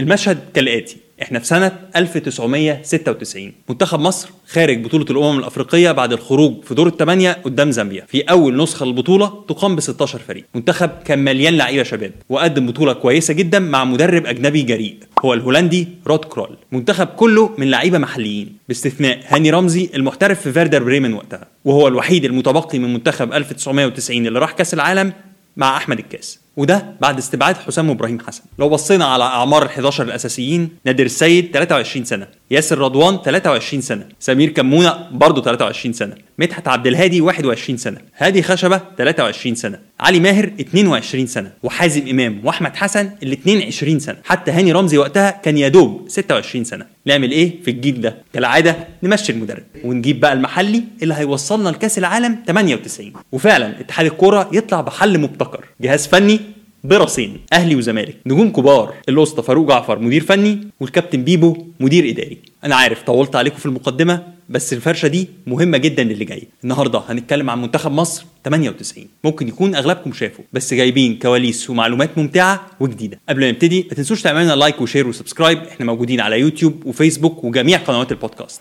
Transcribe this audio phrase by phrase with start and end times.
[0.00, 0.96] المشهد كالآتي.
[1.22, 7.32] إحنا في سنة 1996 منتخب مصر خارج بطولة الأمم الأفريقية بعد الخروج في دور الثمانية
[7.32, 8.04] قدام زامبيا.
[8.08, 10.44] في أول نسخة للبطولة تقام ب 16 فريق.
[10.54, 14.96] منتخب كان مليان لعيبة شباب وقدم بطولة كويسة جدا مع مدرب أجنبي جريء.
[15.24, 16.56] هو الهولندي رود كرول.
[16.72, 18.56] منتخب كله من لعيبة محليين.
[18.68, 21.46] باستثناء هاني رمزي المحترف في فيردر بريمن وقتها.
[21.64, 25.12] وهو الوحيد المتبقي من منتخب 1990 اللي راح كأس العالم
[25.56, 26.45] مع أحمد الكاس.
[26.56, 28.42] وده بعد استبعاد حسام وابراهيم حسن.
[28.58, 34.08] لو بصينا على أعمار ال 11 الأساسيين نادر السيد 23 سنة ياسر رضوان 23 سنة
[34.20, 36.14] سمير كمونة برضه 23 سنة.
[36.38, 42.40] مدحت عبد الهادي 21 سنة هادي خشبة 23 سنة علي ماهر 22 سنة وحازم إمام
[42.44, 46.86] وأحمد حسن الاثنين 20 سنة حتى هاني رمزي وقتها كان يا دوب 26 سنة.
[47.06, 52.38] نعمل إيه في الجيل ده؟ كالعادة نمشي المدرب ونجيب بقى المحلي اللي هيوصلنا لكأس العالم
[52.46, 56.40] 98 وفعلا اتحاد الكورة يطلع بحل مبتكر جهاز فني
[56.86, 58.16] براسين أهلي وزمالك.
[58.26, 62.38] نجوم كبار الاسطى فاروق جعفر مدير فني والكابتن بيبو مدير إداري.
[62.64, 66.48] أنا عارف طولت عليكم في المقدمة بس الفرشة دي مهمة جدا للي جاي.
[66.64, 72.66] النهارده هنتكلم عن منتخب مصر 98 ممكن يكون أغلبكم شافوا بس جايبين كواليس ومعلومات ممتعة
[72.80, 73.20] وجديدة.
[73.28, 75.58] قبل ما نبتدي ما تنسوش تعملوا لنا like و share و subscribe.
[75.58, 78.60] إحنا موجودين على يوتيوب وفيسبوك وجميع قنوات البودكاست.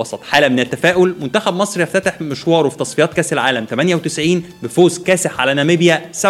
[0.00, 0.20] وسط.
[0.22, 5.54] حالة من التفاؤل منتخب مصر يفتتح مشواره في تصفيات كأس العالم 98 بفوز كاسح على
[5.54, 6.26] ناميبيا 7-1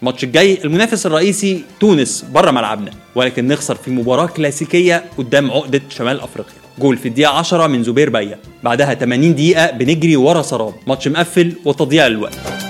[0.00, 2.90] الماتش الجاي المنافس الرئيسي تونس بره ملعبنا.
[3.14, 6.54] ولكن نخسر في مباراة كلاسيكية قدام عقدة شمال أفريقيا.
[6.78, 8.38] جول في الدقيقة 10 من زبير بيا.
[8.62, 10.74] بعدها 80 دقيقة بنجري ورا سراب.
[10.86, 12.67] ماتش مقفل وتضييع للوقت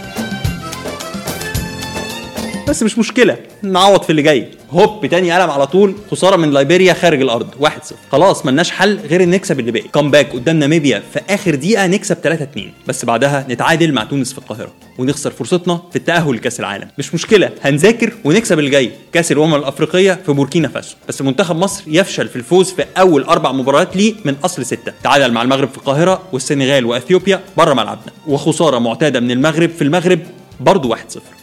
[2.69, 3.37] بس مش مشكلة.
[3.63, 4.49] نعوض في اللي جاي.
[4.71, 5.95] هوب تاني قلم على طول.
[6.11, 7.49] خسارة من ليبيريا خارج الأرض.
[7.61, 7.69] 1-0
[8.13, 9.89] خلاص ملناش حل غير ان نكسب اللي باقي.
[9.89, 12.17] comeback قدام ناميبيا في آخر دقيقة نكسب
[12.57, 16.89] 3-2 بس بعدها نتعادل مع تونس في القاهرة ونخسر فرصتنا في التأهل لكأس العالم.
[16.99, 18.91] مش مشكلة هنذاكر ونكسب اللي جاي.
[19.13, 20.97] كأس الأمم الأفريقية في بوركينا فاسو.
[21.09, 24.93] بس منتخب مصر يفشل في الفوز في أول أربع مباريات ليه من أصل ستة.
[25.05, 28.13] تعادل مع المغرب في القاهرة والسنغال وإثيوبيا بره ملعبنا.
[28.27, 30.19] وخسارة معتادة من المغرب في المغرب
[30.61, 30.99] برضه 1-0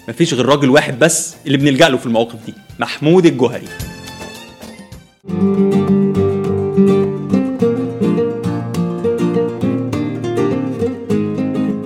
[0.10, 3.68] مفيش غير راجل واحد بس اللي بنلجأ له في المواقف دي محمود الجوهري.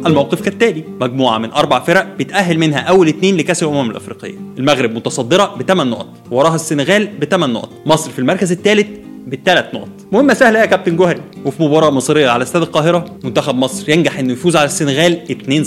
[0.05, 0.83] الموقف كالتالي.
[1.01, 4.37] مجموعة من أربع فرق بتأهل منها أول اتنين لكأس الأمم الأفريقية.
[4.57, 7.69] المغرب متصدرة بثمان نقط وراها السنغال بثمان نقط.
[7.85, 8.87] مصر في المركز الثالث
[9.27, 9.89] بالثلاث نقط.
[10.11, 14.33] مهمة سهلة يا كابتن جوهري؟ وفي مباراة مصرية على استاد القاهرة منتخب مصر ينجح إنه
[14.33, 15.21] يفوز على السنغال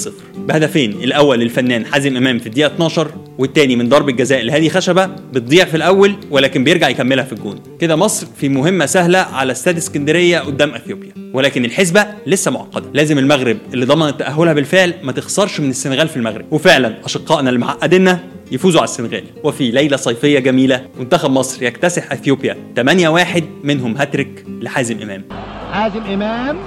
[0.06, 5.06] 2-0 بهدفين الأول للفنان حازم إمام في الدقيقة 12 والتاني من ضربة جزاء لهادي خشبة
[5.06, 7.59] بتضيع في الأول ولكن بيرجع يكملها في الجون.
[7.81, 11.12] كده مصر في مهمة سهلة على استاد اسكندرية قدام إثيوبيا.
[11.34, 12.91] ولكن الحسبة لسه معقدة.
[12.94, 16.44] لازم المغرب اللي ضمنت تأهلها بالفعل ما تخسرش من السنغال في المغرب.
[16.50, 18.20] وفعلا أشقائنا اللي معقديننا
[18.53, 19.25] يفوزوا على السنغال.
[19.44, 25.25] وفي ليلة صيفية جميلة منتخب مصر يكتسح إثيوبيا 8-1 منهم هاتريك لحازم إمام.
[25.72, 26.59] حازم إمام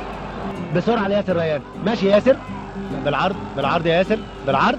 [0.76, 1.62] بسرعة لياسر ريان.
[1.86, 2.38] ماشي ياسر؟
[3.06, 4.78] بالعرض بالعرض يا ياسر بالعرض.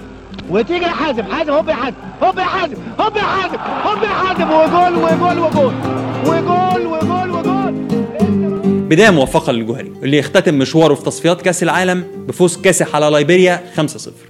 [0.50, 4.50] وتيجي لحازم حازم هوب يا حازم هوب يا حازم هوب يا حازم هوب يا حازم
[4.50, 5.72] وجول وجول وجول
[6.26, 7.05] وجول وجول
[8.88, 13.80] بداية موفقة للجوهري اللي يختتم مشواره في تصفيات كأس العالم بفوز كاسح على ليبيريا 5-0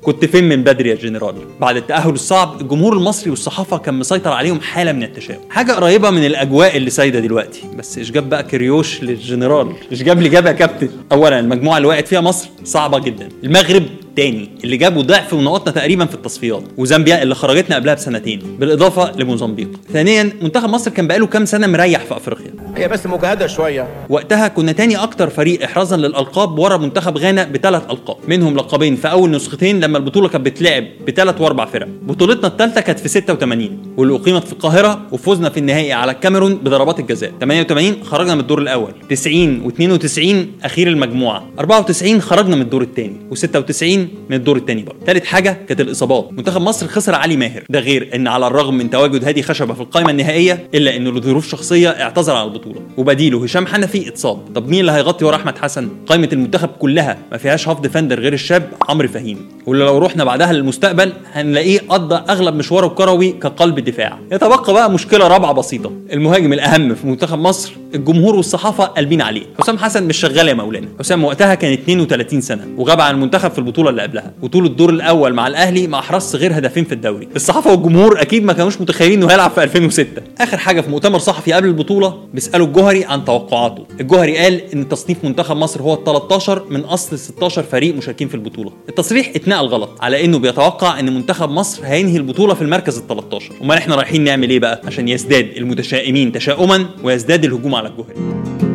[0.03, 4.61] كنت فين من بدري يا جنرال؟ بعد التأهل الصعب الجمهور المصري والصحافة كان مسيطر عليهم
[4.61, 5.41] حالة من التشاؤم.
[5.51, 7.63] حاجة قريبة من الأجواء اللي سايدة دلوقتي.
[7.79, 11.89] بس إيش جاب بقى كريوش للجنرال؟ إيش جاب لي جاب يا كابتن؟ اولا المجموعة اللي
[11.89, 13.29] وقعت فيها مصر صعبة جدا.
[13.45, 13.83] المغرب
[14.17, 16.63] تاني اللي جابوا ضعف ونقاطنا تقريبا في التصفيات.
[16.77, 19.69] وزامبيا اللي خرجتنا قبلها بسنتين بالإضافة لموزمبيق.
[19.93, 23.89] ثانيا منتخب مصر كان بقاله كام سنة مريح في أفريقيا؟ هي بس مجهده شوية.
[24.09, 29.11] وقتها كنا تاني أكتر فريق احرازا للألقاب ورا منتخب غانا بثلاث ألقاب منهم لقبين في
[29.11, 31.89] أول نسختين لما البطولة كانت بتلعب بثلاث وأربع فرق.
[32.03, 37.01] بطولتنا الثالثة كانت في 86 واللي أقيمت في القاهرة وفوزنا في النهائي على الكاميرون بضربات
[37.01, 37.33] الجزاء.
[37.41, 43.83] 88 خرجنا من الدور الأول 90 و92 أخير المجموعة 94 خرجنا من الدور الثاني و96
[44.31, 44.99] من الدور الثاني برضه.
[45.07, 46.33] ثالث حاجة كانت الإصابات.
[46.33, 47.65] منتخب مصر خسر علي ماهر.
[47.71, 51.49] ده غير إن على الرغم من تواجد هادي خشبة في القائمة النهائية إلا انه لظروف
[51.49, 52.66] شخصيه اعتذر عن البطولة.
[52.67, 54.39] البطولة وبديله هشام حنفي اتصاب.
[54.55, 58.33] طب مين اللي هيغطي ورا أحمد حسن؟ قائمة المنتخب كلها ما فيهاش half defender غير
[58.33, 64.19] الشاب عمرو فهيم واللي لو رحنا بعدها للمستقبل هنلاقيه قضى أغلب مشواره الكروي كقلب دفاع.
[64.33, 65.93] يتبقى بقى مشكلة رابعة بسيطة.
[66.13, 70.89] المهاجم الأهم في منتخب مصر الجمهور والصحافة قلبين عليه حسام حسن مش شغال يا مولانا.
[70.99, 75.35] حسام وقتها كان 32 سنة وغاب عن المنتخب في البطولة اللي قبلها وطول الدور الأول
[75.35, 77.29] مع الأهلي ما احرزش غير هدفين في الدوري.
[77.37, 80.07] الصحافة والجمهور أكيد ما كانوش متخيلين إنه هيلعب في 2006
[80.41, 82.19] آخر حاجة في مؤتمر صحفي قبل البطولة
[82.57, 83.87] بيسالوا الجوهري عن توقعاته.
[84.01, 88.35] الجوهري قال إن تصنيف منتخب مصر هو ال 13 من أصل 16 فريق مشاركين في
[88.35, 88.73] البطولة.
[88.89, 93.53] التصريح اتنقل غلط على إنه بيتوقع إن منتخب مصر هينهي البطولة في المركز ال 13
[93.63, 98.66] أمال إحنا رايحين نعمل إيه بقى؟ عشان يزداد المتشائمين تشاؤما ويزداد الهجوم على الجوهري.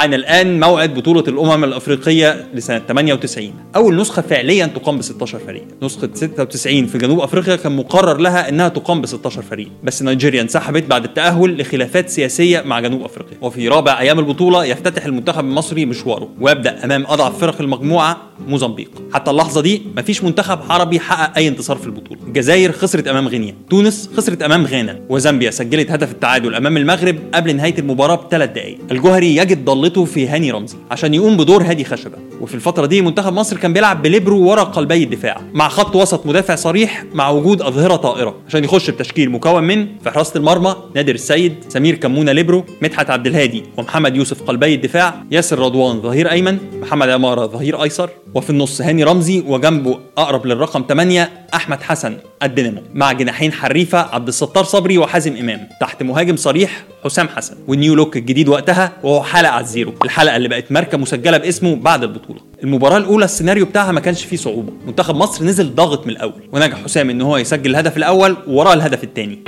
[0.00, 5.64] حان الآن موعد بطولة الأمم الأفريقية لسنة 98 أول نسخة فعليا تقام ب 16 فريق.
[5.82, 9.68] نسخة 96 في جنوب أفريقيا كان مقرر لها إنها تقام ب 16 فريق.
[9.84, 13.38] بس نيجيريا انسحبت بعد التأهل لخلافات سياسية مع جنوب أفريقيا.
[13.40, 16.28] وفي رابع أيام البطولة يفتتح المنتخب المصري مشواره.
[16.40, 18.90] ويبدأ أمام أضعف فرق المجموعة موزمبيق.
[19.12, 22.20] حتى اللحظة دي مفيش منتخب عربي حقق أي انتصار في البطولة.
[22.26, 23.54] الجزائر خسرت أمام غينيا.
[23.70, 25.00] تونس خسرت أمام غانا.
[25.08, 30.28] وزامبيا سجلت هدف التعادل أمام المغرب قبل نهاية المباراة بثلاث دقائق الجوهري يجد ضالته في
[30.28, 32.18] هاني رمزي عشان يقوم بدور هادي خشبة.
[32.40, 36.54] وفي الفترة دي منتخب مصر كان بيلعب بليبرو ورا قلبي الدفاع مع خط وسط مدافع
[36.54, 38.34] صريح مع وجود أظهرة طائرة.
[38.48, 43.26] عشان يخش بتشكيل مكون من في حراسه المرمى نادر السيد سمير كمونة ليبرو مدحت عبد
[43.26, 48.10] الهادي ومحمد يوسف قلبي الدفاع ياسر رضوان ظهير أيمن محمد عمارة ظهير أيسر.
[48.34, 52.82] وفي النص هاني رمزي وجنبه أقرب للرقم 8 أحمد حسن الدينامو.
[52.94, 55.68] مع جناحين حريفة عبد الستار صبري وحازم إمام.
[55.80, 57.54] تحت مهاجم صريح حسام حسن.
[57.68, 59.94] وال new look الجديد وقتها وهو حلقة على الزيرو.
[60.04, 62.40] الحلقة اللي بقت ماركة مسجلة باسمه بعد البطولة.
[62.64, 64.72] المباراة الأولى السيناريو بتاعها ما كانش فيه صعوبة.
[64.86, 66.48] منتخب مصر نزل ضاغط من الأول.
[66.52, 69.38] ونجح حسام إن هو يسجل الهدف الأول ووراه الهدف الثاني.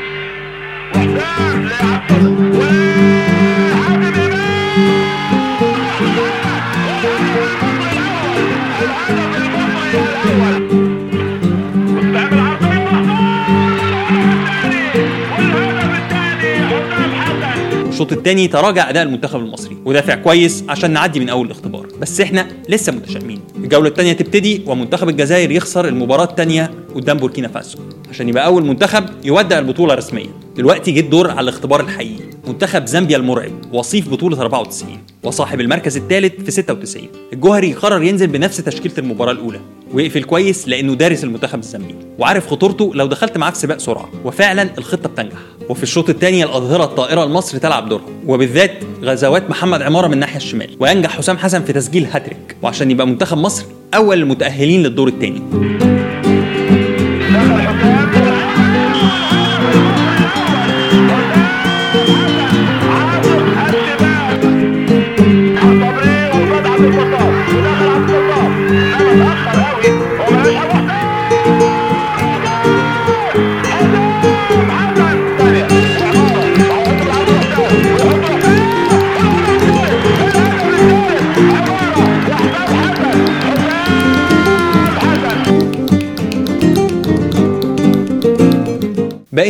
[18.03, 21.87] الشوط الثاني تراجع أداء المنتخب المصري ودافع كويس عشان نعدي من أول الاختبار.
[22.01, 23.41] بس إحنا لسه متشائمين.
[23.57, 27.79] الجولة الثانية تبتدي ومنتخب الجزائر يخسر المباراة الثانية قدام بوركينا فاسو.
[28.13, 30.27] عشان يبقى أول منتخب يودع البطولة رسميا.
[30.57, 32.25] دلوقتي جه الدور على الاختبار الحقيقي.
[32.47, 38.57] منتخب زامبيا المرعب وصيف بطولة 94 وصاحب المركز الثالث في 96 الجوهري قرر ينزل بنفس
[38.57, 39.61] تشكيلة المباراة الأولى
[39.93, 44.71] ويقفل كويس لأنه دارس المنتخب الزامبي وعارف خطورته لو دخلت معاه في سباق سرعة وفعلا
[44.79, 45.37] الخطة بتنجح.
[45.69, 48.73] وفي الشوط الثاني الأظهرة الطائرة لمصر تلعب دورها وبالذات
[49.03, 50.77] غزوات محمد عمارة من الناحية الشمال.
[50.81, 52.57] وينجح حسام حسن في تسجيل هاتريك.
[52.63, 53.65] وعشان يبقى منتخب مصر
[53.95, 55.43] أول المتأهلين للدور الثاني.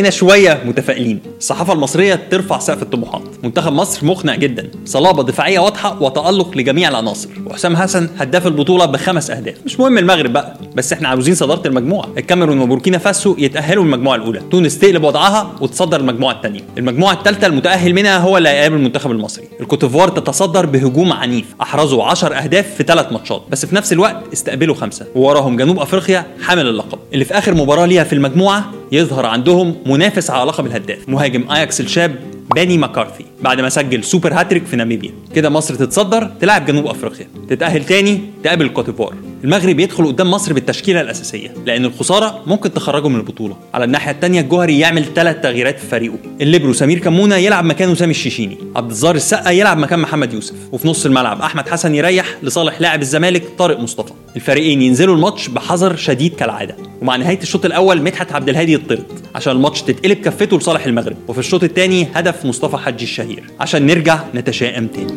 [0.02, 1.20] بقينا شوية متفائلين.
[1.38, 3.22] الصحافة المصرية ترفع سقف الطموحات.
[3.42, 4.70] منتخب مصر مقنع جدا.
[4.84, 7.28] صلابة دفاعية واضحة وتألق لجميع العناصر.
[7.46, 9.54] وحسام حسن هداف البطولة بخمس أهداف.
[9.66, 12.08] مش مهم المغرب بقى بس إحنا عاوزين صدارة المجموعة.
[12.18, 14.40] الكاميرون وبوركينا فاسو يتأهلوا المجموعه الأولى.
[14.50, 16.60] تونس تقلب وضعها وتصدر المجموعة الثانية.
[16.78, 19.44] المجموعة الثالثة المتأهل منها هو اللي هيقابل المنتخب المصري.
[19.60, 21.44] الكوتيفوار تتصدر بهجوم عنيف.
[21.60, 25.06] أحرزوا 10 أهداف في ثلاث ماتشات بس في نفس الوقت استقبلوا خمسة.
[25.14, 26.98] ووراهم جنوب أفريقيا حامل اللقب.
[27.14, 31.08] اللي في آخر مباراة ليها في المجموعة يظهر عندهم منافس على لقب الهداف.
[31.08, 35.10] مهاجم اياكس الشاب باني ماكارثي بعد ما سجل super hat-trick في ناميبيا.
[35.34, 37.26] كده مصر تتصدر تلعب جنوب أفريقيا.
[37.48, 43.16] تتأهل تاني تقابل الكوتيفوار المغرب يدخل قدام مصر بالتشكيلة الأساسية لأن الخسارة ممكن تخرجه من
[43.16, 43.56] البطولة.
[43.74, 46.18] على الناحية الثانية الجوهري يعمل ثلاث تغييرات في فريقه.
[46.40, 48.58] الليبرو سمير كمونه يلعب مكانه سامي الشيشيني.
[48.76, 50.54] عبد الظاهر السقا يلعب مكان محمد يوسف.
[50.72, 54.12] وفي نص الملعب أحمد حسن يريح لصالح لاعب الزمالك طارق مصطفى.
[54.36, 56.76] الفريقين ينزلوا الماتش بحذر شديد كالعادة.
[57.02, 59.04] ومع نهاية الشوط الأول مدحت عبد الهادي يطرد
[59.34, 61.16] عشان الماتش تتقلب كفته لصالح المغرب.
[61.28, 63.44] وفي الشوط الثاني هدف مصطفى حجي الشهير.
[63.60, 65.14] عشان نرجع نتشائم تاني.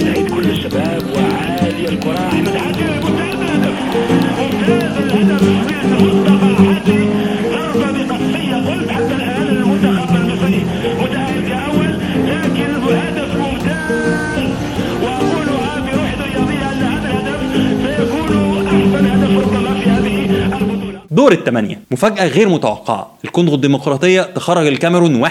[0.00, 3.74] سعيد كل الشباب وعالي الكرة أحمد حجي ممتاز الهدف
[4.40, 5.42] ممتاز الهدف
[6.02, 7.00] مصطفى حجي
[7.52, 10.64] ضربة بقصية قلت حتى الآن المنتخب المصري
[11.00, 11.90] متأهل كأول
[12.26, 14.50] لكن الهدف ممتاز
[15.02, 17.40] وأقولها بروح رياضية أن هذا الهدف
[17.96, 23.18] سيكون أحسن هدف ربما في هذه البطولة دور الثمانية مفاجأة غير متوقعة.
[23.24, 25.30] الكونغو الديمقراطية تخرج الكاميرون 1-0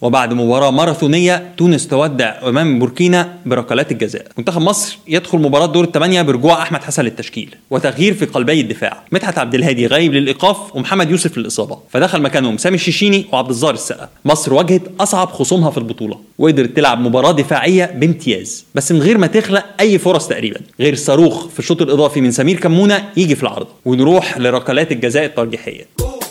[0.00, 4.26] وبعد مباراة ماراثونية تونس تودع أمام بوركينا بركلات الجزاء.
[4.38, 7.54] منتخب مصر يدخل مباراة دور الثمانية برجوع أحمد حسن للتشكيل.
[7.70, 9.02] وتغيير في قلبي الدفاع.
[9.12, 11.78] مدحت عبد الهادي غايب للإيقاف ومحمد يوسف للإصابة.
[11.90, 14.08] فدخل مكانهم سامي الشيشيني وعبد الظاهر السقا.
[14.24, 16.18] مصر واجهت أصعب خصومها في البطولة.
[16.38, 18.64] وقدرت تلعب مباراة دفاعية بامتياز.
[18.74, 20.60] بس من غير ما تخلق أي فرص تقريبا.
[20.80, 23.66] غير صاروخ في الشوط الإضافي من سمير كمونة يجي في العرض.
[23.84, 25.87] ونروح لركلات الجزاء الترجيحية.
[26.00, 26.27] Ooh.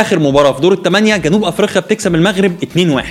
[0.00, 3.04] آخر مباراة في دور الثمانيه جنوب أفريقيا بتكسب المغرب 2-1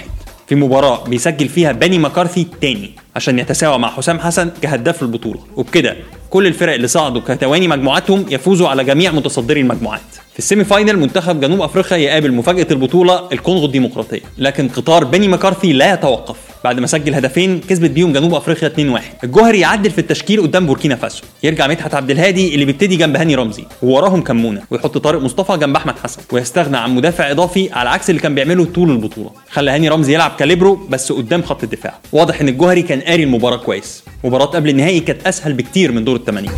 [0.47, 5.95] في مباراة بيسجل فيها بني مكارثي تاني عشان يتساوى مع حسام حسن كهداف البطوله وبكده
[6.29, 10.01] كل الفرق اللي صعدوا كتواني مجموعاتهم يفوزوا على جميع متصدري المجموعات.
[10.33, 14.21] في ال semi final منتخب جنوب أفريقيا يقابل مفاجأة البطولة الكونغو الديمقراطية.
[14.37, 16.35] لكن قطار بني مكارثي لا يتوقف.
[16.63, 20.95] بعد ما سجل هدفين كسبت بيهم جنوب أفريقيا 2-1 الجوهري يعدل في التشكيل قدام بوركينا
[20.95, 21.23] فاسو.
[21.43, 25.75] يرجع مدحت عبد الهادي اللي بيبتدي جنب هاني رمزي ووراهم كمونة ويحط طارق مصطفى جنب
[25.75, 29.31] أحمد حسن ويستغنى عن مدافع إضافي على عكس اللي كان بيعمله طول البطولة.
[29.49, 31.93] خلى هاني رمزي يلعب كاليبرو بس قدام خط الدفاع.
[32.11, 34.03] واضح إن الجوهري كان قاري المباراة كويس.
[34.23, 36.49] مباراة قبل النهائي كانت أسهل بكتير من دور الثمانيه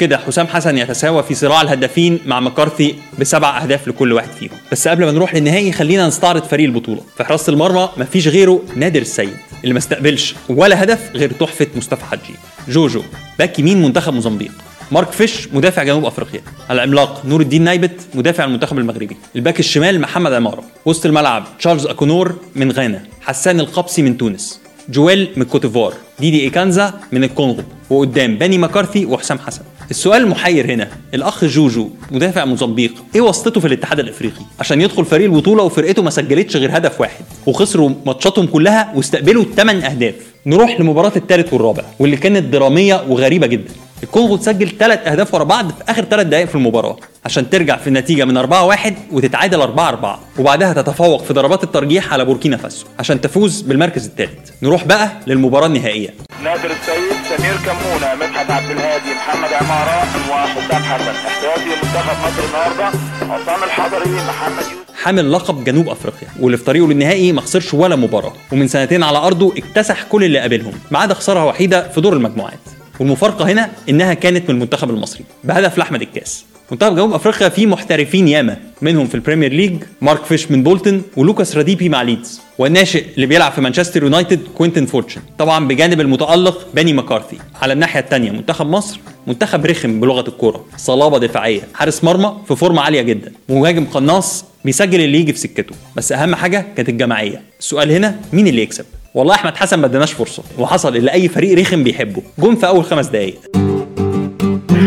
[0.00, 4.50] وبكده حسام حسن يتساوى في صراع الهدافين مع مكارثي بسبع أهداف لكل واحد فيهم.
[4.72, 7.00] بس قبل ما نروح للنهائي خلينا نستعرض فريق البطولة.
[7.16, 12.04] في حراسة المرمى مفيش غيره نادر السيد اللي ما استقبلش ولا هدف غير تحفة مصطفى
[12.04, 12.34] حجي.
[12.68, 13.02] جوجو
[13.38, 14.50] back يمين منتخب موزمبيق.
[14.92, 16.40] مارك فيش مدافع جنوب أفريقيا.
[16.70, 19.16] العملاق نور الدين نايبت مدافع المنتخب المغربي.
[19.36, 20.64] ال back الشمال محمد عمارة.
[20.84, 23.02] وسط الملعب تشارلز أكونور من غانا.
[23.20, 24.60] حسان القبسي من تونس.
[24.88, 25.94] جويل من كوتيفوار.
[26.20, 27.62] ديدي إيكانزا من الكونغو.
[27.90, 29.62] وقدام باني مكارثي وحسام حسن.
[29.90, 30.88] السؤال المحير هنا.
[31.14, 36.10] الأخ جوجو مدافع موزمبيق إيه واسطته في الاتحاد الأفريقي؟ عشان يدخل فريق البطولة وفرقته ما
[36.10, 40.14] سجلتش غير هدف واحد وخسروا ماتشاتهم كلها واستقبلوا 8 أهداف.
[40.46, 43.70] نروح لمباراة الثالث والرابع واللي كانت درامية وغريبة جدا.
[44.02, 47.86] الكونغو تسجل ثلاث أهداف ورا بعض في آخر ثلاث دقائق في المباراة عشان ترجع في
[47.86, 53.60] النتيجة من 4-1 وتتعادل 4-4 وبعدها تتفوق في ضربات الترجيح على بوركينا فاسو عشان تفوز
[53.60, 54.50] بالمركز الثالث.
[54.62, 56.14] نروح بقى للمباراة النهائية.
[56.44, 61.10] نادر السيد سمير كمونة مدحت عبد الهادي محمد عمارة وحسام حسن.
[61.26, 65.02] احتياطي منتخب مصر النهارده عصام الحضري محمد يوسف.
[65.02, 68.32] حامل لقب جنوب أفريقيا واللي في طريقه للنهائي ما خسرش ولا مباراة.
[68.52, 72.58] ومن سنتين على أرضه اكتسح كل اللي قابلهم ما عدا خسارة وحيدة في دور المجموعات.
[73.00, 76.44] والمفارقة هنا إنها كانت من المنتخب المصري بهدف لأحمد الكاس.
[76.70, 81.56] منتخب جنوب أفريقيا فيه محترفين ياما منهم في البريمير ليج مارك فيش من بولتون ولوكاس
[81.56, 85.20] راديبي مع ليدز والناشئ اللي بيلعب في مانشستر يونايتد كوينتن فورتشن.
[85.38, 91.18] طبعا بجانب المتألق باني مكارثي على الناحية الثانية منتخب مصر منتخب رخم بلغة الكورة صلابة
[91.18, 95.74] دفاعية حارس مرمى في فورمة عالية جدا مهاجم قناص بيسجل اللي يجي في سكته.
[95.96, 97.42] بس أهم حاجة كانت الجماعية.
[97.60, 101.58] السؤال هنا مين اللي يكسب؟ والله أحمد حسن ما اداناش فرصة وحصل اللي أي فريق
[101.58, 102.22] رخم بيحبه.
[102.38, 103.38] جون في أول خمس دقائق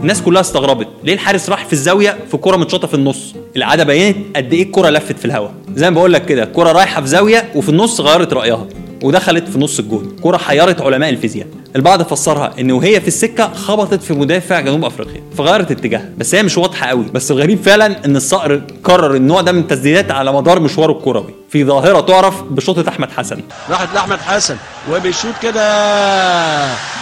[0.00, 0.88] الناس كلها استغربت.
[1.04, 4.90] ليه الحارس راح في الزاوية في كرة متشاطة في النص؟ العادة بينت قد إيه الكرة
[4.90, 8.32] لفت في الهواء زي ما بقول لك كده الكره رايحة في زاوية وفي النص غيرت
[8.32, 8.66] رأيها.
[9.04, 10.16] ودخلت في نص الجون.
[10.20, 11.46] كرة حيرت علماء الفيزياء.
[11.76, 16.10] البعض فسرها إن وهي في السكة خبطت في مدافع جنوب أفريقيا فغيرت اتجاهها.
[16.18, 17.04] بس هي مش واضحة قوي.
[17.14, 21.34] بس الغريب فعلا إن الصقر كرر النوع ده من التسديدات على مدار مشواره الكروي.
[21.54, 23.40] في ظاهرة تعرف بشوطة أحمد حسن.
[23.70, 24.56] راحت لأحمد حسن
[24.90, 25.64] وبيشوط كده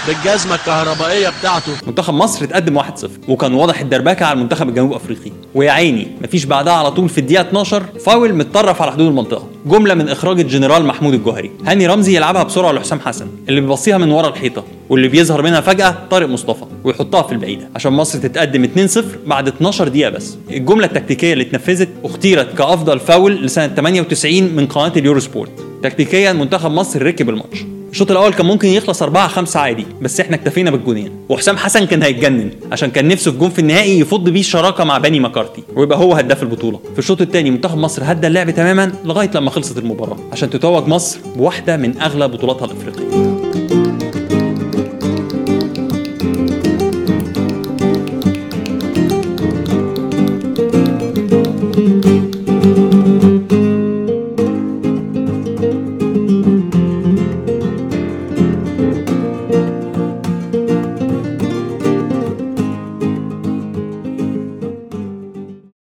[0.07, 1.73] بالجزمة الكهربائية بتاعته.
[1.87, 2.85] منتخب مصر اتقدم 1-0
[3.29, 5.33] وكان واضح الدربكة على المنتخب الجنوب أفريقي.
[5.55, 9.49] ويا عيني مفيش بعدها على طول في الدقيقة 12 فاول متطرف على حدود المنطقة.
[9.67, 11.51] جملة من إخراج الجنرال محمود الجوهري.
[11.67, 14.65] هاني رمزي يلعبها بسرعة لحسام حسن اللي بيباصيها من ورا الحيطة.
[14.93, 17.69] واللي بيظهر منها فجأة طارق مصطفى ويحطها في البعيدة.
[17.77, 20.37] عشان مصر تتقدم 2-0 بعد 12 دقيقة بس.
[20.51, 25.51] الجملة التكتيكية اللي اتنفذت اختيرت كأفضل فاول لسنة 98 من قناة اليورو سبورت.
[25.83, 27.65] تكتيكيا منتخب مصر ركب الماتش.
[27.91, 31.11] الشوط الأول كان ممكن يخلص 4 5 عادي بس إحنا اكتفينا بالجونين.
[31.29, 34.99] وحسام حسن كان هيتجنن عشان كان نفسه في جون في النهائي يفض بيه الشراكة مع
[34.99, 36.81] بني مكارتي ويبقى هو هداف البطولة.
[36.93, 41.19] في الشوط الثاني منتخب مصر هدى اللعب تماما لغاية لما خلصت المباراة عشان تتوج مصر
[41.37, 43.32] بواحدة من أغلى بطولاتها الأفريقية.